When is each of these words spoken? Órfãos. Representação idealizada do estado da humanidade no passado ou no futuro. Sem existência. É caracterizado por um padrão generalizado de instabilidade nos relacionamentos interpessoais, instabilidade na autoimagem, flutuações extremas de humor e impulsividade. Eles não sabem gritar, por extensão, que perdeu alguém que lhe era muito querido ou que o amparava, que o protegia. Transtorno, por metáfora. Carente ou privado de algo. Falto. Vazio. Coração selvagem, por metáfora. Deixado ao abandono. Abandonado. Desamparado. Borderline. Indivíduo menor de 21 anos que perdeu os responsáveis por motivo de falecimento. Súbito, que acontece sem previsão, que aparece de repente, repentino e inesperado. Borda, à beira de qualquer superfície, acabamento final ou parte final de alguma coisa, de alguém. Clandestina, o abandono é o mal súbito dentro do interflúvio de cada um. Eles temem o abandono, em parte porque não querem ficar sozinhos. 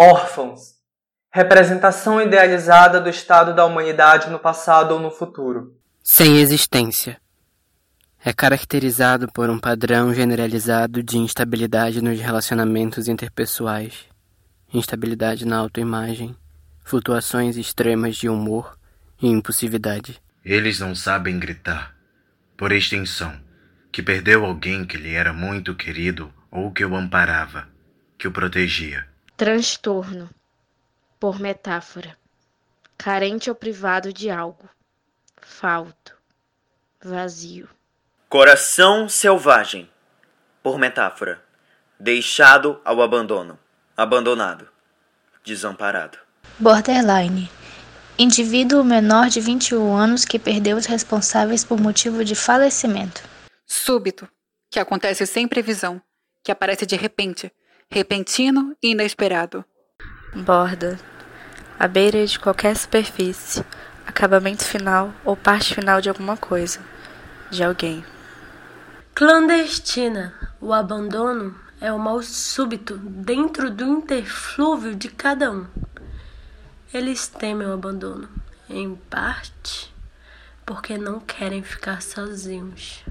Órfãos. 0.00 0.76
Representação 1.28 2.22
idealizada 2.22 3.00
do 3.00 3.08
estado 3.08 3.52
da 3.52 3.64
humanidade 3.64 4.30
no 4.30 4.38
passado 4.38 4.92
ou 4.92 5.00
no 5.00 5.10
futuro. 5.10 5.76
Sem 6.04 6.38
existência. 6.38 7.20
É 8.24 8.32
caracterizado 8.32 9.26
por 9.32 9.50
um 9.50 9.58
padrão 9.58 10.14
generalizado 10.14 11.02
de 11.02 11.18
instabilidade 11.18 12.00
nos 12.00 12.20
relacionamentos 12.20 13.08
interpessoais, 13.08 14.04
instabilidade 14.72 15.44
na 15.44 15.58
autoimagem, 15.58 16.32
flutuações 16.84 17.56
extremas 17.56 18.14
de 18.14 18.28
humor 18.28 18.78
e 19.20 19.26
impulsividade. 19.26 20.22
Eles 20.44 20.78
não 20.78 20.94
sabem 20.94 21.40
gritar, 21.40 21.92
por 22.56 22.70
extensão, 22.70 23.34
que 23.90 24.00
perdeu 24.00 24.44
alguém 24.44 24.84
que 24.84 24.96
lhe 24.96 25.12
era 25.12 25.32
muito 25.32 25.74
querido 25.74 26.32
ou 26.52 26.70
que 26.70 26.84
o 26.84 26.94
amparava, 26.94 27.66
que 28.16 28.28
o 28.28 28.30
protegia. 28.30 29.04
Transtorno, 29.38 30.28
por 31.20 31.38
metáfora. 31.38 32.18
Carente 32.96 33.48
ou 33.48 33.54
privado 33.54 34.12
de 34.12 34.28
algo. 34.28 34.68
Falto. 35.40 36.12
Vazio. 37.00 37.68
Coração 38.28 39.08
selvagem, 39.08 39.88
por 40.60 40.76
metáfora. 40.76 41.40
Deixado 42.00 42.80
ao 42.84 43.00
abandono. 43.00 43.56
Abandonado. 43.96 44.68
Desamparado. 45.44 46.18
Borderline. 46.58 47.48
Indivíduo 48.18 48.82
menor 48.82 49.28
de 49.28 49.40
21 49.40 49.96
anos 49.96 50.24
que 50.24 50.40
perdeu 50.40 50.76
os 50.76 50.86
responsáveis 50.86 51.62
por 51.64 51.80
motivo 51.80 52.24
de 52.24 52.34
falecimento. 52.34 53.22
Súbito, 53.64 54.28
que 54.68 54.80
acontece 54.80 55.24
sem 55.26 55.46
previsão, 55.46 56.02
que 56.42 56.50
aparece 56.50 56.84
de 56.84 56.96
repente, 56.96 57.52
repentino 57.90 58.76
e 58.82 58.90
inesperado. 58.90 59.64
Borda, 60.34 60.98
à 61.78 61.88
beira 61.88 62.26
de 62.26 62.38
qualquer 62.38 62.76
superfície, 62.76 63.64
acabamento 64.06 64.64
final 64.64 65.12
ou 65.24 65.36
parte 65.36 65.74
final 65.74 66.00
de 66.00 66.08
alguma 66.08 66.36
coisa, 66.36 66.80
de 67.50 67.64
alguém. 67.64 68.04
Clandestina, 69.14 70.34
o 70.60 70.72
abandono 70.72 71.54
é 71.80 71.92
o 71.92 71.98
mal 71.98 72.22
súbito 72.22 72.96
dentro 72.98 73.70
do 73.70 73.84
interflúvio 73.84 74.94
de 74.94 75.08
cada 75.08 75.50
um. 75.50 75.66
Eles 76.92 77.26
temem 77.26 77.66
o 77.66 77.72
abandono, 77.72 78.28
em 78.68 78.94
parte 78.94 79.92
porque 80.68 80.98
não 80.98 81.18
querem 81.18 81.62
ficar 81.62 82.02
sozinhos. 82.02 83.02